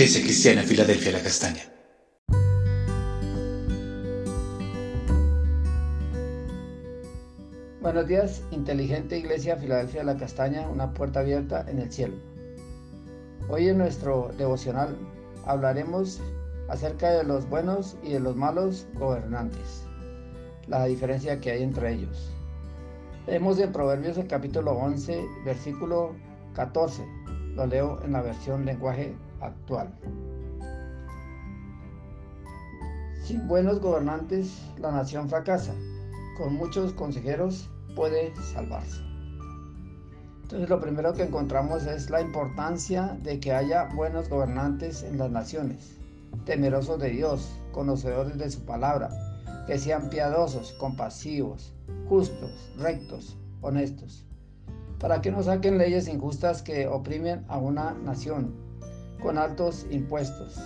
Iglesia 0.00 0.22
Cristiana 0.22 0.62
Filadelfia 0.62 1.12
La 1.12 1.20
Castaña. 1.20 1.60
Buenos 7.82 8.06
días, 8.06 8.42
inteligente 8.50 9.18
Iglesia 9.18 9.58
Filadelfia 9.58 10.02
La 10.02 10.16
Castaña, 10.16 10.66
una 10.70 10.94
puerta 10.94 11.20
abierta 11.20 11.66
en 11.68 11.80
el 11.80 11.92
cielo. 11.92 12.14
Hoy 13.50 13.68
en 13.68 13.76
nuestro 13.76 14.32
devocional 14.38 14.96
hablaremos 15.44 16.18
acerca 16.70 17.10
de 17.10 17.24
los 17.24 17.46
buenos 17.50 17.98
y 18.02 18.14
de 18.14 18.20
los 18.20 18.34
malos 18.36 18.86
gobernantes, 18.94 19.84
la 20.66 20.86
diferencia 20.86 21.40
que 21.40 21.50
hay 21.50 21.62
entre 21.62 21.92
ellos. 21.92 22.30
Leemos 23.26 23.58
en 23.58 23.70
Proverbios 23.70 24.16
el 24.16 24.28
capítulo 24.28 24.72
11, 24.72 25.26
versículo 25.44 26.16
14. 26.54 27.04
Lo 27.54 27.66
leo 27.66 28.02
en 28.02 28.12
la 28.12 28.22
versión 28.22 28.64
lenguaje 28.64 29.14
actual. 29.40 29.92
Sin 33.24 33.46
buenos 33.46 33.80
gobernantes, 33.80 34.60
la 34.78 34.90
nación 34.90 35.28
fracasa. 35.28 35.72
Con 36.36 36.54
muchos 36.54 36.92
consejeros 36.94 37.70
puede 37.94 38.34
salvarse. 38.36 39.02
Entonces 40.42 40.68
lo 40.68 40.80
primero 40.80 41.12
que 41.12 41.22
encontramos 41.22 41.86
es 41.86 42.10
la 42.10 42.20
importancia 42.20 43.16
de 43.22 43.38
que 43.38 43.52
haya 43.52 43.84
buenos 43.94 44.28
gobernantes 44.28 45.04
en 45.04 45.16
las 45.16 45.30
naciones, 45.30 45.96
temerosos 46.44 46.98
de 46.98 47.10
Dios, 47.10 47.56
conocedores 47.70 48.36
de 48.36 48.50
su 48.50 48.64
palabra, 48.64 49.10
que 49.68 49.78
sean 49.78 50.10
piadosos, 50.10 50.72
compasivos, 50.72 51.72
justos, 52.08 52.72
rectos, 52.78 53.38
honestos, 53.60 54.24
para 54.98 55.20
que 55.20 55.30
no 55.30 55.40
saquen 55.44 55.78
leyes 55.78 56.08
injustas 56.08 56.62
que 56.62 56.88
oprimen 56.88 57.44
a 57.46 57.58
una 57.58 57.92
nación 57.92 58.69
con 59.20 59.38
altos 59.38 59.86
impuestos 59.90 60.58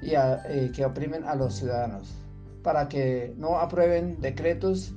y 0.00 0.12
eh, 0.14 0.70
que 0.74 0.84
oprimen 0.84 1.24
a 1.24 1.34
los 1.34 1.54
ciudadanos, 1.54 2.14
para 2.62 2.88
que 2.88 3.34
no 3.36 3.58
aprueben 3.58 4.20
decretos 4.20 4.94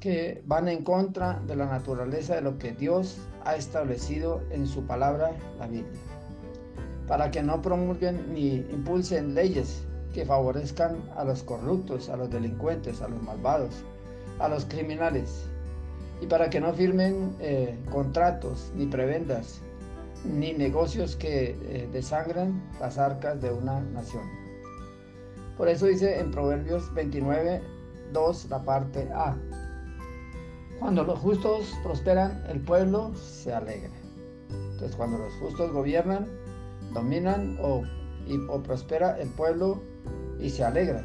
que 0.00 0.42
van 0.46 0.68
en 0.68 0.82
contra 0.82 1.40
de 1.46 1.54
la 1.54 1.66
naturaleza 1.66 2.34
de 2.34 2.42
lo 2.42 2.58
que 2.58 2.72
Dios 2.72 3.18
ha 3.44 3.54
establecido 3.54 4.42
en 4.50 4.66
su 4.66 4.84
palabra, 4.84 5.32
la 5.58 5.66
Biblia. 5.66 6.00
Para 7.06 7.30
que 7.30 7.42
no 7.42 7.62
promulguen 7.62 8.32
ni 8.34 8.56
impulsen 8.56 9.34
leyes 9.34 9.84
que 10.12 10.24
favorezcan 10.24 10.96
a 11.16 11.24
los 11.24 11.42
corruptos, 11.42 12.08
a 12.08 12.16
los 12.16 12.30
delincuentes, 12.30 13.00
a 13.00 13.08
los 13.08 13.22
malvados, 13.22 13.84
a 14.38 14.48
los 14.48 14.64
criminales. 14.64 15.44
Y 16.20 16.26
para 16.26 16.50
que 16.50 16.60
no 16.60 16.72
firmen 16.72 17.34
eh, 17.40 17.76
contratos, 17.90 18.72
ni 18.74 18.86
prebendas, 18.86 19.60
ni 20.24 20.52
negocios 20.52 21.16
que 21.16 21.56
eh, 21.62 21.88
desangran 21.92 22.62
las 22.80 22.98
arcas 22.98 23.40
de 23.40 23.52
una 23.52 23.80
nación. 23.80 24.22
Por 25.56 25.68
eso 25.68 25.86
dice 25.86 26.18
en 26.18 26.30
Proverbios 26.30 26.92
29, 26.94 27.62
2, 28.12 28.46
la 28.50 28.62
parte 28.64 29.08
A. 29.14 29.36
Cuando 30.78 31.04
los 31.04 31.18
justos 31.20 31.72
prosperan, 31.82 32.42
el 32.48 32.60
pueblo 32.60 33.14
se 33.14 33.52
alegra. 33.52 33.92
Entonces, 34.50 34.96
cuando 34.96 35.18
los 35.18 35.32
justos 35.34 35.72
gobiernan, 35.72 36.26
dominan 36.92 37.56
o, 37.62 37.82
prospera 38.62 39.20
el 39.20 39.28
pueblo 39.30 39.80
y 40.40 40.50
se 40.50 40.64
alegra. 40.64 41.04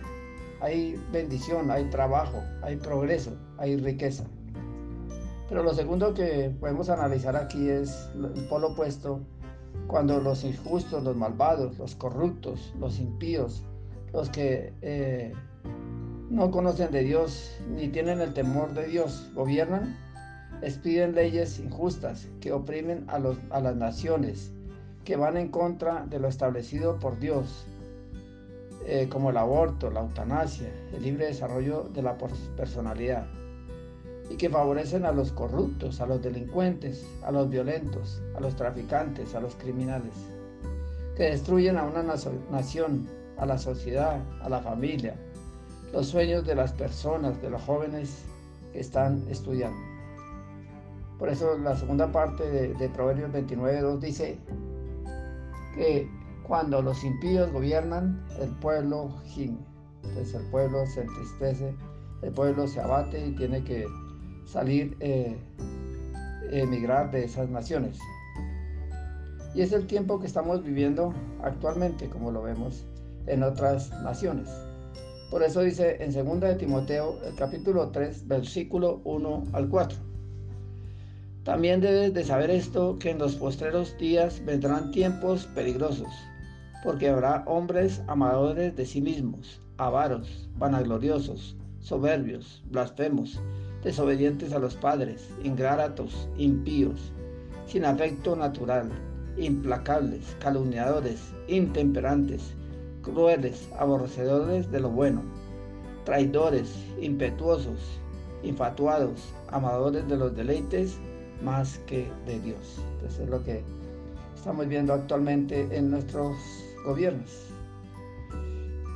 Hay 0.61 0.99
bendición, 1.11 1.69
hay 1.69 1.89
trabajo, 1.89 2.41
hay 2.63 2.77
progreso, 2.77 3.37
hay 3.57 3.77
riqueza. 3.77 4.25
Pero 5.49 5.63
lo 5.63 5.73
segundo 5.73 6.13
que 6.13 6.51
podemos 6.59 6.89
analizar 6.89 7.35
aquí 7.35 7.69
es 7.69 8.09
el 8.15 8.47
polo 8.47 8.69
opuesto, 8.69 9.21
cuando 9.87 10.19
los 10.19 10.43
injustos, 10.43 11.03
los 11.03 11.15
malvados, 11.15 11.77
los 11.77 11.95
corruptos, 11.95 12.73
los 12.79 12.99
impíos, 12.99 13.63
los 14.11 14.29
que 14.29 14.73
eh, 14.81 15.33
no 16.29 16.51
conocen 16.51 16.91
de 16.91 17.03
Dios 17.03 17.57
ni 17.69 17.87
tienen 17.87 18.19
el 18.19 18.33
temor 18.33 18.73
de 18.73 18.87
Dios, 18.87 19.31
gobiernan, 19.33 19.95
expiden 20.61 21.15
leyes 21.15 21.59
injustas 21.59 22.27
que 22.41 22.51
oprimen 22.51 23.05
a, 23.07 23.19
los, 23.19 23.37
a 23.49 23.61
las 23.61 23.75
naciones, 23.75 24.51
que 25.05 25.15
van 25.15 25.37
en 25.37 25.47
contra 25.47 26.05
de 26.05 26.19
lo 26.19 26.27
establecido 26.27 26.99
por 26.99 27.17
Dios, 27.19 27.65
eh, 28.85 29.07
como 29.09 29.29
el 29.29 29.37
aborto, 29.37 29.89
la 29.89 30.01
eutanasia, 30.01 30.69
el 30.93 31.03
libre 31.03 31.27
desarrollo 31.27 31.83
de 31.93 32.01
la 32.01 32.17
personalidad, 32.57 33.25
y 34.29 34.35
que 34.35 34.49
favorecen 34.49 35.05
a 35.05 35.11
los 35.11 35.31
corruptos, 35.31 36.01
a 36.01 36.05
los 36.05 36.21
delincuentes, 36.21 37.05
a 37.23 37.31
los 37.31 37.49
violentos, 37.49 38.21
a 38.35 38.41
los 38.41 38.55
traficantes, 38.55 39.35
a 39.35 39.39
los 39.39 39.55
criminales, 39.55 40.13
que 41.15 41.23
destruyen 41.23 41.77
a 41.77 41.83
una 41.83 42.03
nación, 42.03 43.07
a 43.37 43.45
la 43.45 43.57
sociedad, 43.57 44.21
a 44.41 44.49
la 44.49 44.59
familia, 44.59 45.15
los 45.93 46.07
sueños 46.07 46.45
de 46.45 46.55
las 46.55 46.73
personas, 46.73 47.41
de 47.41 47.49
los 47.49 47.61
jóvenes 47.61 48.25
que 48.73 48.79
están 48.79 49.23
estudiando. 49.29 49.79
Por 51.17 51.29
eso 51.29 51.57
la 51.57 51.75
segunda 51.75 52.11
parte 52.11 52.43
de, 52.49 52.89
Proverbios 52.89 53.31
29.2 53.31 53.99
dice 53.99 54.37
que 55.75 56.09
cuando 56.43 56.81
los 56.81 57.03
impíos 57.03 57.51
gobiernan, 57.51 58.23
el 58.39 58.49
pueblo 58.49 59.09
gime. 59.23 59.57
Entonces 60.03 60.35
el 60.35 60.49
pueblo 60.51 60.85
se 60.85 61.01
entristece, 61.01 61.75
el 62.21 62.31
pueblo 62.31 62.67
se 62.67 62.79
abate 62.79 63.25
y 63.25 63.35
tiene 63.35 63.63
que 63.63 63.85
salir, 64.47 64.95
eh, 64.99 65.37
emigrar 66.51 67.11
de 67.11 67.25
esas 67.25 67.49
naciones. 67.49 67.99
Y 69.53 69.61
es 69.61 69.73
el 69.73 69.85
tiempo 69.87 70.19
que 70.19 70.27
estamos 70.27 70.63
viviendo 70.63 71.13
actualmente, 71.43 72.09
como 72.09 72.31
lo 72.31 72.41
vemos 72.41 72.85
en 73.27 73.43
otras 73.43 73.91
naciones. 74.03 74.49
Por 75.29 75.43
eso 75.43 75.61
dice 75.61 75.97
en 76.01 76.13
2 76.13 76.39
de 76.39 76.55
Timoteo, 76.55 77.19
capítulo 77.37 77.89
3, 77.89 78.27
versículo 78.27 79.01
1 79.03 79.43
al 79.51 79.67
4. 79.67 79.97
También 81.43 81.81
debes 81.81 82.13
de 82.13 82.23
saber 82.23 82.49
esto, 82.49 82.97
que 82.99 83.09
en 83.09 83.19
los 83.19 83.35
postreros 83.35 83.97
días 83.97 84.43
vendrán 84.45 84.91
tiempos 84.91 85.45
peligrosos, 85.47 86.13
porque 86.83 87.09
habrá 87.09 87.43
hombres 87.45 88.01
amadores 88.07 88.75
de 88.75 88.85
sí 88.85 89.01
mismos, 89.01 89.61
avaros, 89.77 90.49
vanagloriosos, 90.57 91.57
soberbios, 91.79 92.63
blasfemos, 92.69 93.39
desobedientes 93.83 94.53
a 94.53 94.59
los 94.59 94.75
padres, 94.75 95.29
ingratos, 95.43 96.27
impíos, 96.37 97.11
sin 97.67 97.85
afecto 97.85 98.35
natural, 98.35 98.89
implacables, 99.37 100.35
calumniadores, 100.39 101.33
intemperantes, 101.47 102.53
crueles, 103.01 103.69
aborrecedores 103.77 104.71
de 104.71 104.79
lo 104.79 104.89
bueno, 104.89 105.21
traidores, 106.05 106.69
impetuosos, 106.99 107.99
infatuados, 108.43 109.33
amadores 109.49 110.07
de 110.07 110.17
los 110.17 110.35
deleites 110.35 110.97
más 111.43 111.79
que 111.85 112.09
de 112.25 112.39
Dios. 112.39 112.81
Entonces 112.93 113.19
es 113.19 113.29
lo 113.29 113.43
que 113.43 113.63
estamos 114.35 114.67
viendo 114.67 114.93
actualmente 114.93 115.67
en 115.71 115.91
nuestros 115.91 116.35
gobiernos. 116.85 117.47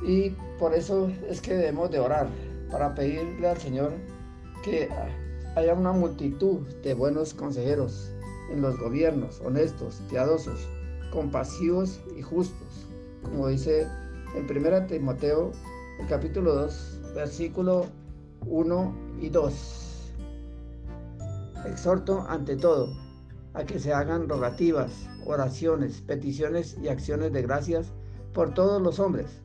Y 0.06 0.30
por 0.58 0.74
eso 0.74 1.10
es 1.28 1.40
que 1.40 1.54
debemos 1.54 1.90
de 1.90 2.00
orar 2.00 2.26
para 2.70 2.94
pedirle 2.94 3.48
al 3.48 3.58
Señor 3.58 3.92
que 4.62 4.88
haya 5.56 5.74
una 5.74 5.92
multitud 5.92 6.60
de 6.82 6.94
buenos 6.94 7.34
consejeros 7.34 8.10
en 8.50 8.62
los 8.62 8.78
gobiernos, 8.78 9.40
honestos, 9.44 10.00
piadosos, 10.08 10.68
compasivos 11.10 12.00
y 12.16 12.22
justos, 12.22 12.86
como 13.22 13.48
dice 13.48 13.86
en 14.34 14.44
1 14.48 14.86
Timoteo, 14.86 15.52
capítulo 16.08 16.54
2, 16.54 17.00
versículo 17.14 17.86
1 18.46 18.94
y 19.20 19.28
2. 19.28 20.12
Exhorto 21.66 22.24
ante 22.28 22.56
todo 22.56 22.88
a 23.54 23.64
que 23.64 23.78
se 23.78 23.92
hagan 23.92 24.28
rogativas, 24.28 24.90
oraciones, 25.26 26.00
peticiones 26.00 26.76
y 26.82 26.88
acciones 26.88 27.32
de 27.32 27.42
gracias 27.42 27.92
por 28.32 28.54
todos 28.54 28.80
los 28.80 28.98
hombres, 28.98 29.40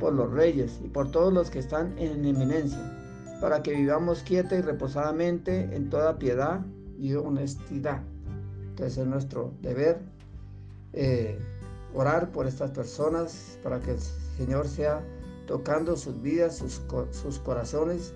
por 0.00 0.12
los 0.12 0.30
reyes 0.32 0.78
y 0.84 0.88
por 0.88 1.10
todos 1.10 1.32
los 1.32 1.50
que 1.50 1.58
están 1.58 1.98
en 1.98 2.24
eminencia, 2.24 2.78
para 3.40 3.62
que 3.62 3.72
vivamos 3.72 4.22
quieta 4.22 4.56
y 4.56 4.62
reposadamente 4.62 5.74
en 5.74 5.90
toda 5.90 6.18
piedad 6.18 6.60
y 6.98 7.14
honestidad. 7.14 8.02
Entonces 8.70 8.98
es 8.98 9.06
nuestro 9.06 9.52
deber 9.62 10.00
eh, 10.92 11.38
orar 11.94 12.30
por 12.30 12.46
estas 12.46 12.70
personas 12.70 13.58
para 13.62 13.80
que 13.80 13.92
el 13.92 13.98
Señor 14.36 14.66
sea 14.66 15.02
tocando 15.46 15.96
sus 15.96 16.20
vidas, 16.20 16.56
sus, 16.56 16.82
sus 17.10 17.38
corazones, 17.38 18.12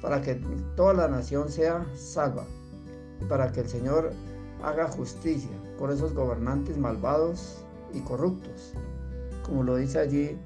para 0.00 0.22
que 0.22 0.34
toda 0.76 0.94
la 0.94 1.08
nación 1.08 1.48
sea 1.48 1.86
salva 1.94 2.44
para 3.28 3.52
que 3.52 3.60
el 3.60 3.68
Señor 3.68 4.12
haga 4.62 4.88
justicia 4.88 5.50
por 5.78 5.90
esos 5.90 6.14
gobernantes 6.14 6.76
malvados 6.76 7.64
y 7.92 8.00
corruptos, 8.00 8.72
como 9.42 9.62
lo 9.62 9.76
dice 9.76 9.98
allí 9.98 10.38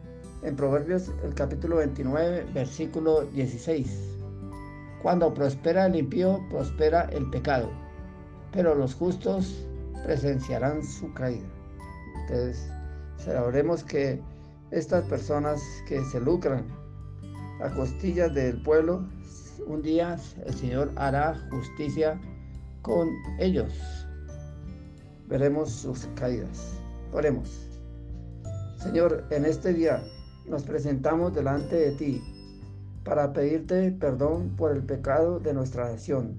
en 0.43 0.57
Proverbios 0.57 1.11
el 1.25 1.35
capítulo 1.35 1.77
29, 1.77 2.47
versículo 2.55 3.23
16. 3.27 3.89
Cuando 5.03 5.33
prospera 5.33 5.87
el 5.87 5.97
impío, 5.97 6.41
prospera 6.51 7.03
el 7.13 7.29
pecado, 7.31 7.71
pero 8.53 8.75
los 8.75 8.95
justos 8.95 9.67
presenciarán 10.05 10.83
su 10.85 11.13
caída. 11.15 11.47
Entonces, 12.23 12.69
Celebremos 13.19 13.83
que 13.83 14.21
estas 14.71 15.05
personas 15.05 15.61
que 15.89 16.03
se 16.05 16.21
lucran 16.21 16.65
a 17.61 17.69
costillas 17.71 18.33
del 18.33 18.63
pueblo, 18.63 19.05
un 19.67 19.83
día 19.83 20.17
el 20.47 20.55
Señor 20.55 20.93
hará 20.97 21.37
justicia 21.51 22.21
con 22.83 23.09
ellos. 23.41 23.73
Veremos 25.27 25.71
sus 25.71 26.07
caídas. 26.15 26.75
Oremos. 27.13 27.51
Señor, 28.77 29.25
en 29.31 29.45
este 29.45 29.75
día 29.75 30.01
nos 30.49 30.63
presentamos 30.63 31.35
delante 31.35 31.77
de 31.77 31.91
ti 31.93 32.23
para 33.05 33.33
pedirte 33.33 33.91
perdón 33.93 34.55
por 34.57 34.73
el 34.73 34.83
pecado 34.83 35.41
de 35.41 35.55
nuestra 35.55 35.91
nación, 35.91 36.37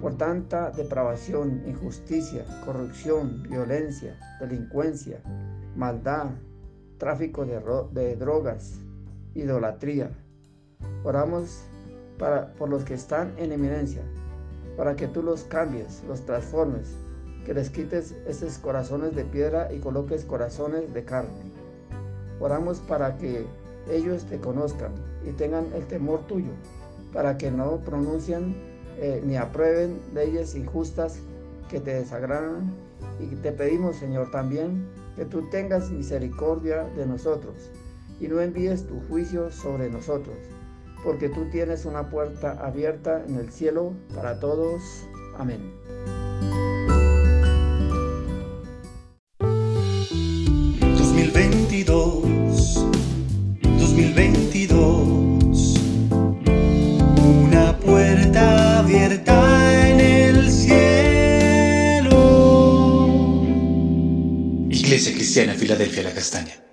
por 0.00 0.16
tanta 0.16 0.70
depravación, 0.70 1.62
injusticia, 1.66 2.44
corrupción, 2.64 3.42
violencia, 3.42 4.18
delincuencia, 4.40 5.20
maldad, 5.74 6.26
tráfico 6.98 7.44
de, 7.44 8.16
drogas, 8.16 8.78
idolatría. 9.34 10.10
Oramos 11.02 11.64
para, 12.18 12.52
por 12.54 12.68
los 12.68 12.84
que 12.84 12.94
están 12.94 13.32
en 13.36 13.52
eminencia, 13.52 14.02
para 14.76 14.94
que 14.94 15.08
tú 15.08 15.22
los 15.22 15.44
cambies, 15.44 16.02
los 16.06 16.24
transformes, 16.24 16.94
que 17.44 17.54
les 17.54 17.70
quites 17.70 18.14
esos 18.26 18.58
corazones 18.58 19.14
de 19.14 19.24
piedra 19.24 19.72
y 19.72 19.78
coloques 19.78 20.24
corazones 20.24 20.92
de 20.92 21.04
carne. 21.04 21.65
Oramos 22.40 22.80
para 22.80 23.16
que 23.16 23.46
ellos 23.90 24.24
te 24.24 24.38
conozcan 24.38 24.92
y 25.26 25.32
tengan 25.32 25.66
el 25.74 25.86
temor 25.86 26.26
tuyo, 26.26 26.52
para 27.12 27.36
que 27.36 27.50
no 27.50 27.78
pronuncien 27.78 28.54
eh, 28.98 29.22
ni 29.24 29.36
aprueben 29.36 30.00
leyes 30.14 30.54
injustas 30.54 31.18
que 31.68 31.80
te 31.80 31.94
desagradan. 31.94 32.72
Y 33.20 33.34
te 33.36 33.52
pedimos, 33.52 33.96
Señor, 33.96 34.30
también 34.30 34.86
que 35.16 35.24
tú 35.24 35.48
tengas 35.50 35.90
misericordia 35.90 36.84
de 36.96 37.06
nosotros 37.06 37.70
y 38.20 38.28
no 38.28 38.40
envíes 38.40 38.86
tu 38.86 39.00
juicio 39.08 39.50
sobre 39.50 39.90
nosotros, 39.90 40.36
porque 41.04 41.28
tú 41.28 41.48
tienes 41.50 41.84
una 41.84 42.10
puerta 42.10 42.52
abierta 42.64 43.24
en 43.26 43.36
el 43.36 43.50
cielo 43.50 43.92
para 44.14 44.38
todos. 44.40 44.82
Amén. 45.38 45.72
Iglesia 65.36 65.52
Cristiana 65.52 65.54
Filadelfia 65.54 66.02
La 66.02 66.14
Castaña. 66.14 66.65